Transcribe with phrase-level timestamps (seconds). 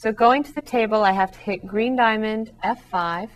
[0.00, 3.30] So going to the table, I have to hit green diamond F5.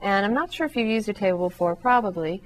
[0.00, 2.42] And I'm not sure if you've used a table before, probably.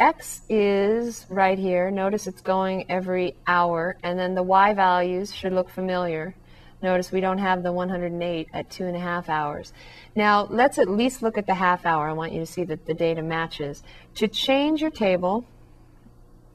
[0.00, 1.90] X is right here.
[1.90, 3.98] Notice it's going every hour.
[4.02, 6.34] And then the Y values should look familiar.
[6.80, 9.74] Notice we don't have the 108 at two and a half hours.
[10.16, 12.08] Now, let's at least look at the half hour.
[12.08, 13.82] I want you to see that the data matches.
[14.14, 15.44] To change your table,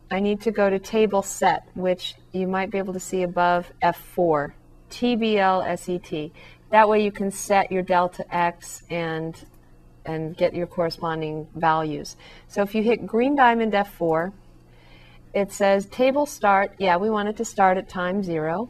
[0.09, 3.71] I need to go to table set, which you might be able to see above
[3.83, 4.53] F4,
[4.89, 6.31] TBL
[6.69, 9.35] That way you can set your delta X and
[10.05, 12.15] and get your corresponding values.
[12.47, 14.31] So if you hit green diamond F4,
[15.33, 16.73] it says table start.
[16.79, 18.69] Yeah, we want it to start at time zero.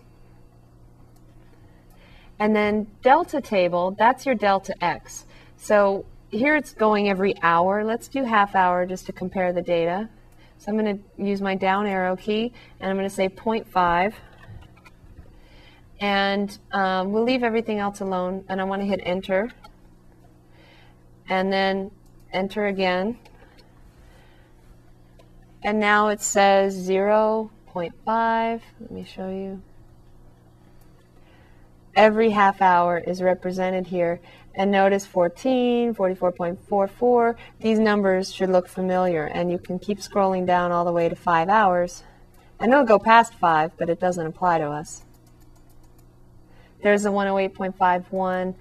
[2.40, 5.26] And then delta table, that's your delta X.
[5.58, 7.84] So here it's going every hour.
[7.84, 10.10] Let's do half hour just to compare the data.
[10.58, 14.14] So I'm going to use my down arrow key and I'm going to say 0.5.
[16.00, 19.50] And um, we'll leave everything else alone and I want to hit enter.
[21.30, 21.92] And then
[22.32, 23.18] enter again.
[25.64, 28.62] And now it says 0 0.5.
[28.80, 29.62] Let me show you
[31.98, 34.22] every half hour is represented here.
[34.56, 39.26] And notice 14, 44.44, these numbers should look familiar.
[39.26, 42.04] And you can keep scrolling down all the way to five hours.
[42.60, 45.04] And it'll go past five, but it doesn't apply to us.
[46.82, 48.54] There's a 108.51,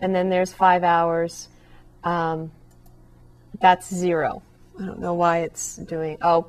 [0.00, 1.48] and then there's five hours.
[2.02, 2.50] Um,
[3.60, 4.42] that's zero.
[4.78, 6.46] I don't know why it's doing, oh,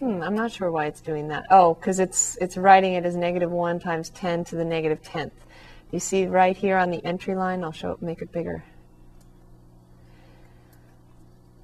[0.00, 1.44] Hmm, I'm not sure why it's doing that.
[1.50, 5.32] Oh, because it's it's writing it as negative 1 times 10 to the negative 10th.
[5.90, 8.64] You see right here on the entry line, I'll show it, make it bigger.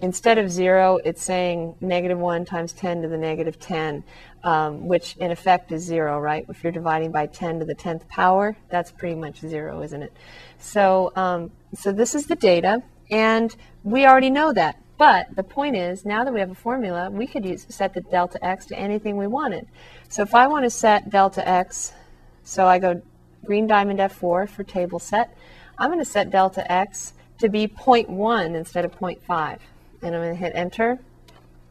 [0.03, 4.05] Instead of 0, it's saying negative 1 times 10 to the negative 10,
[4.45, 6.45] um, which in effect is 0, right?
[6.51, 10.13] If you're dividing by 10 to the 10th power, that's pretty much 0, isn't it?
[10.59, 14.79] So, um, so this is the data, and we already know that.
[14.99, 18.03] But the point is, now that we have a formula, we could use, set the
[18.03, 19.67] delta x to anything we wanted.
[20.09, 21.93] So if I want to set delta x,
[22.45, 23.01] so I go
[23.45, 25.37] green diamond F4 for table set,
[25.79, 29.59] I'm going to set delta x to be 0.1 instead of 0.5.
[30.07, 31.01] And I'm going to hit enter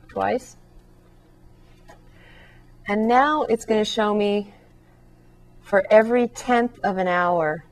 [0.09, 0.57] twice.
[2.85, 4.53] And now it's going to show me
[5.61, 7.63] for every tenth of an hour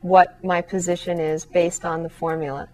[0.00, 2.68] what my position is based on the formula.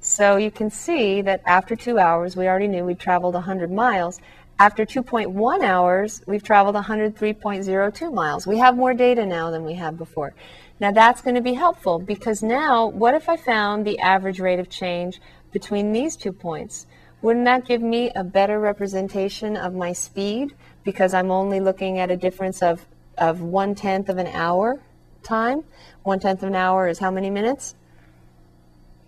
[0.00, 4.20] So you can see that after two hours, we already knew we'd traveled 100 miles.
[4.58, 8.46] After 2.1 hours, we've traveled 103.02 miles.
[8.46, 10.34] We have more data now than we had before.
[10.80, 14.60] Now that's going to be helpful because now, what if I found the average rate
[14.60, 15.20] of change
[15.52, 16.86] between these two points?
[17.20, 22.10] Wouldn't that give me a better representation of my speed because I'm only looking at
[22.10, 24.80] a difference of, of one tenth of an hour
[25.24, 25.64] time?
[26.04, 27.74] One tenth of an hour is how many minutes?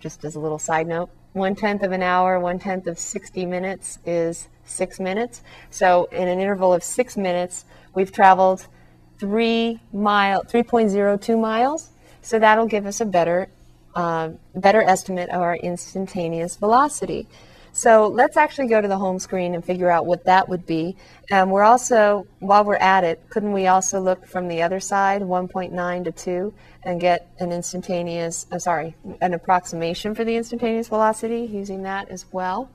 [0.01, 3.45] just as a little side note, one tenth of an hour, one tenth of 60
[3.45, 5.43] minutes is six minutes.
[5.69, 8.67] So in an interval of six minutes, we've traveled
[9.21, 11.91] three mile, 3.02 miles.
[12.23, 13.49] So that'll give us a better,
[13.95, 17.27] uh, better estimate of our instantaneous velocity.
[17.71, 20.97] So let's actually go to the home screen and figure out what that would be.
[21.29, 25.21] And we're also, while we're at it, couldn't we also look from the other side,
[25.21, 26.53] 1.9 to 2,
[26.83, 32.25] and get an instantaneous, uh, sorry, an approximation for the instantaneous velocity using that as
[32.31, 32.71] well?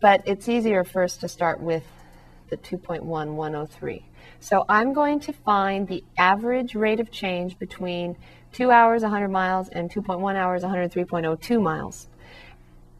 [0.00, 1.84] But it's easier first to start with
[2.48, 4.02] the 2.1103.
[4.40, 8.16] So I'm going to find the average rate of change between
[8.52, 12.08] 2 hours 100 miles and 2.1 hours 103.02 miles.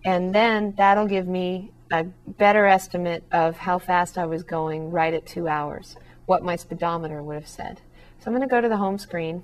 [0.04, 5.12] And then that'll give me a better estimate of how fast I was going right
[5.12, 5.96] at two hours,
[6.26, 7.80] what my speedometer would have said.
[8.18, 9.42] So I'm going to go to the home screen.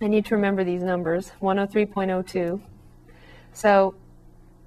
[0.00, 2.60] I need to remember these numbers 103.02.
[3.54, 3.94] So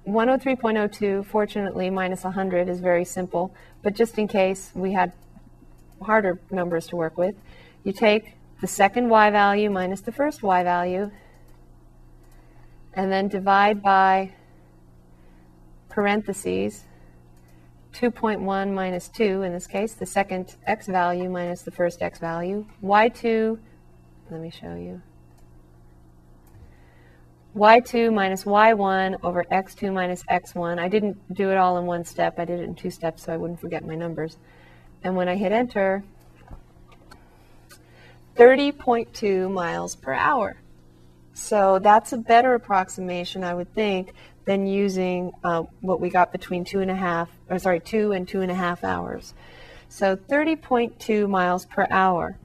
[0.06, 5.12] 103.02, fortunately, minus 100 is very simple, but just in case we had
[6.02, 7.34] harder numbers to work with,
[7.84, 11.10] you take the second y value minus the first y value,
[12.94, 14.32] and then divide by
[15.88, 16.84] parentheses
[17.96, 22.66] 2.1 minus 2, in this case, the second x value minus the first x value.
[22.82, 23.58] y2,
[24.30, 25.00] let me show you.
[27.56, 30.78] y2 minus y1 over x2 minus x1.
[30.78, 32.38] I didn't do it all in one step.
[32.38, 34.36] I did it in two steps so I wouldn't forget my numbers.
[35.02, 36.04] And when I hit enter,
[38.36, 40.56] 30.2 miles per hour.
[41.32, 44.12] So that's a better approximation, I would think,
[44.44, 48.26] than using uh, what we got between two and a half, or sorry, two and
[48.26, 49.34] two and a half hours.
[49.88, 52.36] So 30.2 miles per hour.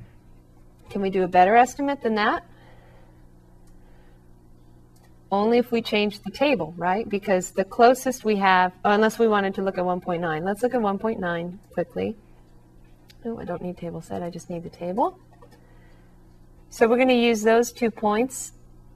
[0.90, 2.44] Can we do a better estimate than that?
[5.32, 7.08] only if we change the table, right?
[7.08, 10.44] Because the closest we have, unless we wanted to look at 1.9.
[10.44, 12.16] Let's look at 1.9 quickly.
[13.24, 15.20] No, I don't need table set, I just need the table.
[16.70, 18.54] So we're going to use those two points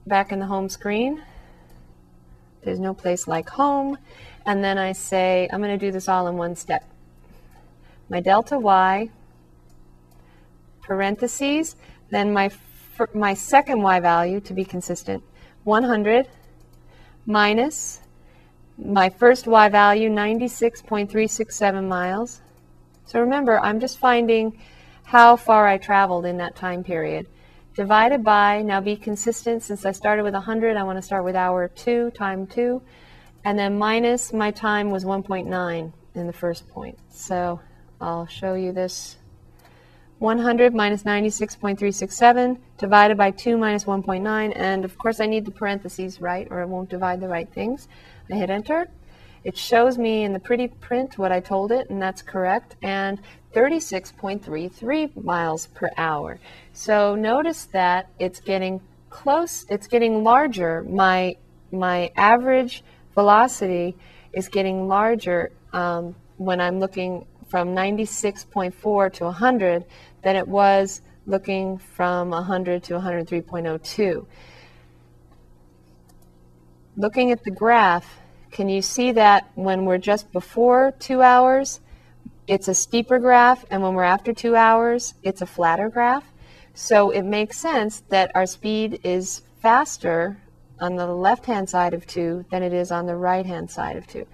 [0.07, 1.21] back in the home screen.
[2.63, 3.97] There's no place like home.
[4.45, 6.83] And then I say, I'm going to do this all in one step.
[8.09, 9.09] My delta y,
[10.83, 11.75] parentheses,
[12.09, 12.50] then my,
[13.13, 15.23] my second y value to be consistent,
[15.63, 16.27] 100
[17.25, 18.00] minus
[18.77, 22.41] my first y value, 96.367 miles.
[23.06, 24.60] So remember, I'm just finding
[25.04, 27.28] how far I traveled in that time period.
[27.75, 31.36] Divided by, now be consistent, since I started with 100, I want to start with
[31.36, 32.81] hour 2, time 2,
[33.44, 36.98] and then minus my time was 1.9 in the first point.
[37.12, 37.60] So
[38.02, 39.18] I'll show you this
[40.19, 46.22] 100 minus 96.367 divided by 2 minus 1.9 and of course I need the parentheses
[46.22, 47.90] right or it won't divide the right things.
[48.31, 48.88] I hit enter.
[49.45, 53.21] It shows me in the pretty print what I told it and that's correct and
[53.53, 56.39] 36.33 miles per hour.
[56.74, 58.81] So notice that it's getting
[59.12, 60.83] close, it's getting larger.
[60.83, 61.38] My,
[61.71, 62.83] my average
[63.13, 63.95] velocity
[64.33, 69.86] is getting larger um, when I'm looking from 96.4 to 100
[70.24, 74.25] than it was looking from 100 to 103.02.
[76.98, 78.21] Looking at the graph,
[78.56, 81.81] can you see that when we're just before two hours,
[82.48, 86.31] it's a steeper graph, and when we're after two hours, it's a flatter graph?
[86.74, 90.38] So it makes sense that our speed is faster
[90.80, 94.25] on the left-hand side of 2 than it is on the right-hand side of 2.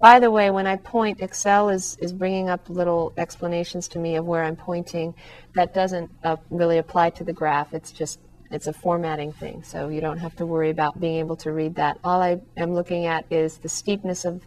[0.00, 4.16] By the way, when I point, Excel is, is bringing up little explanations to me
[4.16, 5.14] of where I'm pointing.
[5.54, 7.74] That doesn't uh, really apply to the graph.
[7.74, 8.20] It's just,
[8.50, 9.62] it's a formatting thing.
[9.62, 11.98] So you don't have to worry about being able to read that.
[12.04, 14.42] All I am looking at is the steepness of,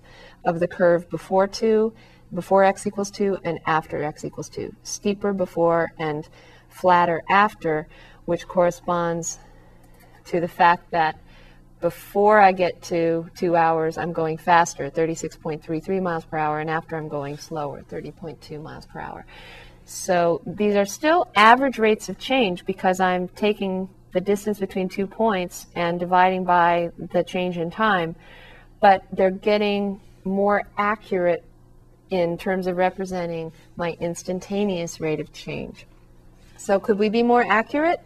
[0.46, 1.94] of the curve before 2,
[2.34, 4.74] before x equals 2, and after x equals 2.
[4.84, 6.28] Steeper before and
[6.70, 7.88] flatter after,
[8.26, 9.40] which corresponds
[10.26, 11.20] to the fact that
[11.82, 16.98] before I get to two hours, I'm going faster, 36.33 miles per hour, and after
[16.98, 19.26] I'm going slower, 30.2 miles per hour.
[19.90, 25.08] So these are still average rates of change because I'm taking the distance between two
[25.08, 28.16] points and dividing by the change in time,
[28.82, 31.44] but they're getting more accurate
[32.10, 35.86] in terms of representing my instantaneous rate of change.
[36.58, 38.02] So could we be more accurate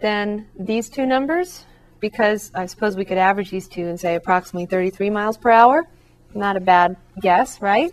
[0.00, 1.64] than these two numbers?
[2.00, 5.86] because I suppose we could average these two and say approximately 33 miles per hour.
[6.34, 7.92] Not a bad guess, right?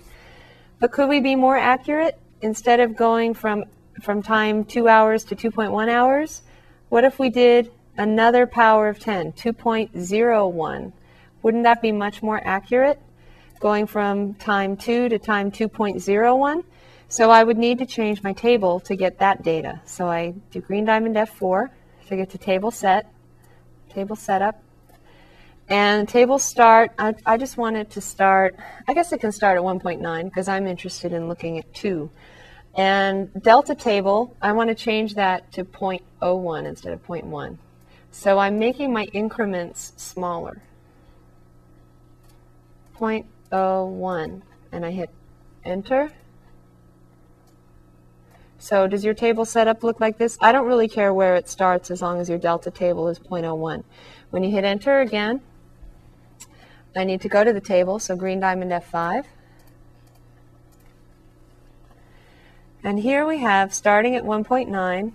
[0.80, 2.19] But could we be more accurate?
[2.44, 3.63] Instead of going from,
[4.01, 6.42] from time 2 hours to 2.1 hours,
[6.90, 10.92] what if we did another power of 10, 2.01?
[11.42, 13.01] Wouldn't that be much more accurate?
[13.62, 16.63] Going from time 2 to time 2.01?
[17.07, 19.80] So I would need to change my table to get that data.
[19.86, 21.69] So I do green diamond F4
[22.10, 23.10] to get to table set
[23.90, 24.62] table setup.
[25.69, 28.56] And table start, I, I just wanted to start,
[28.88, 32.10] I guess it can start at 1.9 because I'm interested in looking at 2.
[32.75, 37.57] And delta table, I want to change that to 0.01 instead of 0.1.
[38.12, 40.61] So I'm making my increments smaller.
[42.99, 45.09] 0.01 and I hit
[45.64, 46.11] enter.
[48.57, 50.38] So does your table setup look like this?
[50.42, 53.83] I don't really care where it starts as long as your delta table is 0.01.
[54.30, 55.42] When you hit enter again,
[56.95, 59.26] I need to go to the table, so green diamond F5.
[62.83, 65.14] And here we have, starting at 1.9,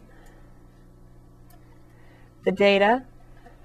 [2.44, 3.04] the data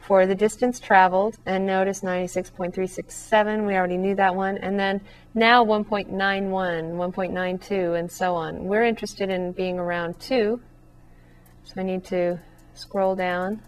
[0.01, 4.99] for the distance traveled, and notice 96.367, we already knew that one, and then
[5.33, 8.65] now 1.91, 1.92, and so on.
[8.65, 10.59] We're interested in being around 2,
[11.63, 12.37] so I need to
[12.73, 13.61] scroll down.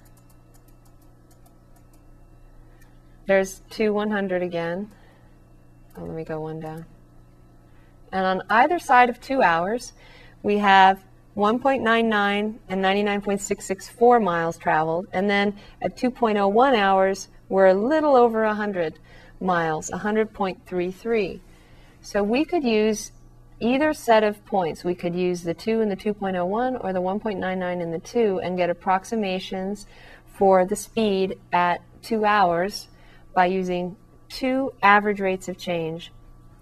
[3.28, 4.92] There's 2 100 again.
[5.98, 6.86] Oh, let me go one down.
[8.12, 9.94] And on either side of 2 hours,
[10.44, 11.04] we have
[11.36, 15.08] 1.99 and 99.664 miles traveled.
[15.12, 19.00] And then at 2.01 hours, we're a little over 100
[19.42, 21.40] miles, 100.33.
[22.02, 23.12] So we could use
[23.60, 24.84] either set of points.
[24.84, 28.56] We could use the 2 and the 2.01 or the 1.99 and the 2 and
[28.56, 29.88] get approximations
[30.26, 32.88] for the speed at 2 hours
[33.36, 33.96] by using
[34.30, 36.12] two average rates of change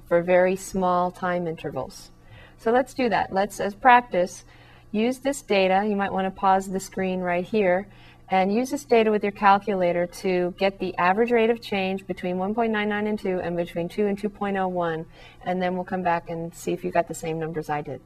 [0.07, 2.11] for very small time intervals.
[2.57, 3.31] So let's do that.
[3.31, 4.43] Let's, as practice,
[4.91, 5.85] use this data.
[5.87, 7.87] You might want to pause the screen right here
[8.29, 12.37] and use this data with your calculator to get the average rate of change between
[12.37, 15.05] 1.99 and 2 and between 2 and 2.01,
[15.45, 18.01] and then we'll come back and see if you got the same numbers I did.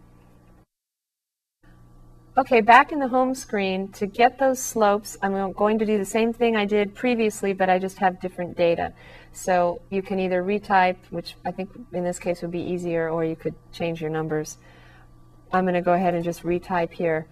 [2.38, 6.06] Okay, back in the home screen, to get those slopes, I'm going to do the
[6.06, 8.94] same thing I did previously, but I just have different data.
[9.34, 13.26] So you can either retype, which I think in this case would be easier, or
[13.26, 14.58] you could change your numbers.
[15.52, 17.26] I'm going to go ahead and just retype here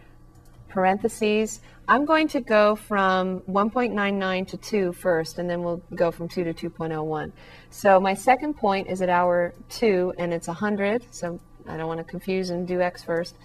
[0.70, 1.62] parentheses.
[1.88, 6.52] I'm going to go from 1.99 to 2 first, and then we'll go from 2
[6.52, 7.32] to 2.01.
[7.70, 12.00] So my second point is at hour 2, and it's 100, so I don't want
[12.00, 13.36] to confuse and do x first.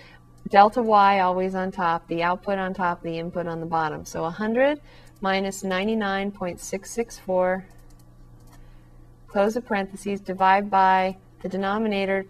[0.49, 4.05] Delta y always on top, the output on top, the input on the bottom.
[4.05, 4.81] So 100
[5.21, 7.65] minus 99.664,
[9.29, 12.27] close the parentheses, divide by the denominator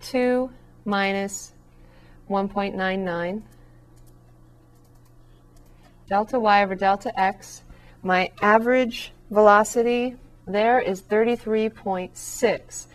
[0.00, 0.50] 2
[0.84, 1.52] minus
[2.30, 3.42] 1.99
[6.08, 7.62] delta y over delta x.
[8.02, 12.86] My average velocity there is 33.6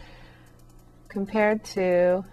[1.08, 2.26] compared to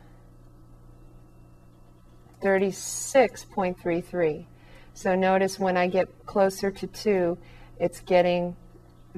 [2.42, 4.46] 36.33.
[4.94, 7.36] So notice when I get closer to 2,
[7.78, 8.56] it's getting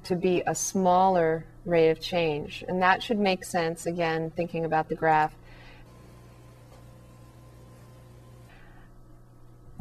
[0.04, 2.64] to be a smaller rate of change.
[2.68, 5.34] And that should make sense, again, thinking about the graph.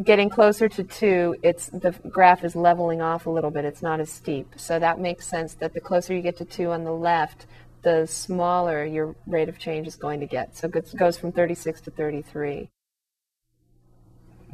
[0.03, 3.65] getting closer to two, it's the graph is leveling off a little bit.
[3.65, 4.53] It's not as steep.
[4.57, 7.45] So that makes sense that the closer you get to two on the left,
[7.81, 10.55] the smaller your rate of change is going to get.
[10.55, 12.69] So it goes from 36 to 33.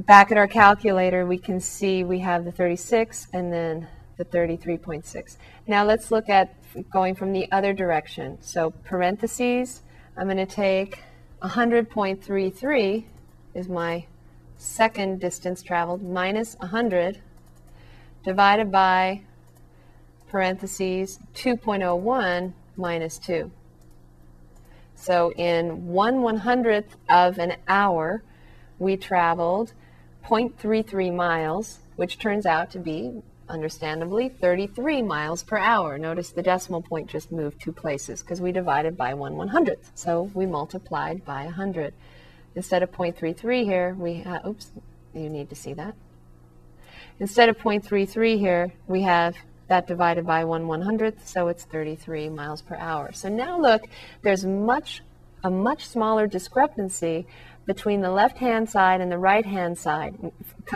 [0.06, 3.88] Back at our calculator, we can see we have the 36 and then
[4.18, 5.38] the 33.6.
[5.66, 6.54] Now let's look at
[6.92, 8.38] going from the other direction.
[8.40, 9.82] So parentheses,
[10.16, 11.02] I'm going to take
[11.42, 13.06] 100.33
[13.56, 14.06] is my
[14.56, 17.20] second distance traveled minus 100
[18.24, 19.22] divided by
[20.30, 23.50] parentheses 2.01 minus 2.
[24.94, 28.22] So in 1 100th of an hour,
[28.78, 29.74] we traveled
[30.28, 35.98] 0.33 miles, which turns out to be, understandably, 33 miles per hour.
[35.98, 39.92] Notice the decimal point just moved two places because we divided by 1 100th.
[39.96, 41.94] So we multiplied by 100.
[42.56, 44.72] Instead of 0.33 here, we have, oops,
[45.14, 45.96] you need to see that.
[47.20, 49.36] Instead of 0.33 here, we have
[49.68, 53.12] that divided by 1 100th, so it's 33 miles per hour.
[53.14, 53.84] So now look,
[54.22, 55.02] there's much
[55.44, 57.28] a much smaller discrepancy
[57.68, 60.16] between the left-hand side and the right-hand side.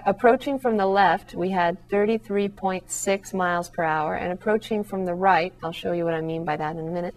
[0.06, 5.54] Approaching from the left, we had 33.6 miles per hour, and approaching from the right,
[5.64, 7.16] I'll show you what I mean by that in a minute,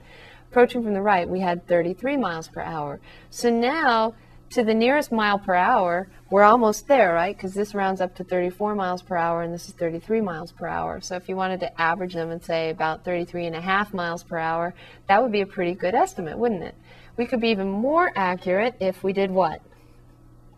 [0.50, 3.00] approaching from the right, we had 33 miles per hour.
[3.30, 4.14] So now
[4.50, 7.36] to the nearest mile per hour, we're almost there, right?
[7.36, 10.68] Because this rounds up to 34 miles per hour and this is 33 miles per
[10.68, 11.00] hour.
[11.00, 14.22] So if you wanted to average them and say about 33 and a half miles
[14.22, 14.72] per hour,
[15.08, 16.76] that would be a pretty good estimate, wouldn't it?
[17.16, 19.60] We could be even more accurate if we did what?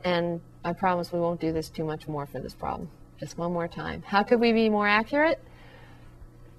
[0.05, 2.91] And I promise we won't do this too much more for this problem.
[3.19, 4.03] Just one more time.
[4.07, 5.43] How could we be more accurate?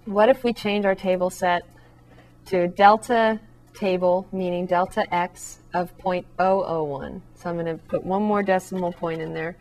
[0.06, 1.64] What if we change our table set
[2.48, 3.40] to delta
[3.78, 7.22] table, meaning delta x of 0.001.
[7.36, 9.56] So I'm going to put one more decimal point in there.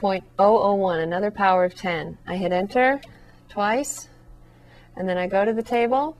[0.00, 2.18] 0.001, another power of 10.
[2.26, 3.00] I hit enter
[3.48, 4.08] twice,
[4.96, 6.16] and then I go to the table,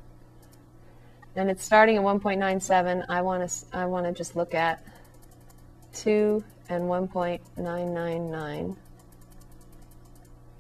[1.39, 3.07] and it's starting at 1.97.
[3.09, 4.83] I want to I want to just look at
[5.95, 8.77] 2 and 1.999.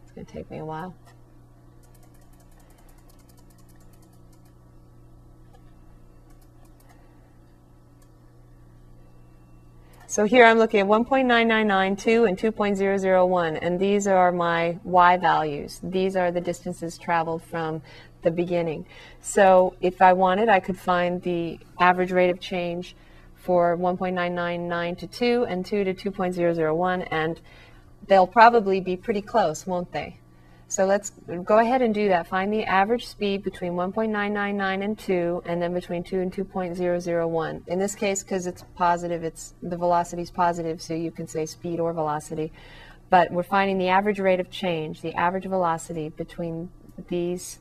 [0.02, 0.94] It's going to take me a while.
[10.06, 15.80] So here I'm looking at 1.9992 and 2.001, and these are my y values.
[15.82, 17.82] These are the distances traveled from
[18.22, 18.87] the beginning.
[19.20, 22.96] So if I wanted, I could find the average rate of change
[23.34, 27.40] for 1.999 to 2 and 2 to 2.001, and
[28.06, 30.18] they'll probably be pretty close, won't they?
[30.70, 31.12] So let's
[31.44, 32.26] go ahead and do that.
[32.26, 37.68] Find the average speed between 1.999 and 2, and then between 2 and 2.001.
[37.68, 41.46] In this case, because it's positive, it's the velocity is positive, so you can say
[41.46, 42.52] speed or velocity.
[43.08, 46.68] But we're finding the average rate of change, the average velocity between
[47.08, 47.60] these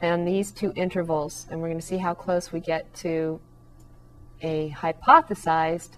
[0.00, 3.40] and these two intervals, and we're going to see how close we get to
[4.42, 5.90] a hypothesized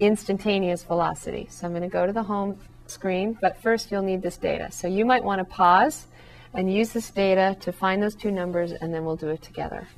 [0.00, 1.46] instantaneous velocity.
[1.50, 4.70] So I'm going to go to the home screen, but first you'll need this data.
[4.70, 6.06] So you might want to pause
[6.54, 9.88] and use this data to find those two numbers, and then we'll do it together.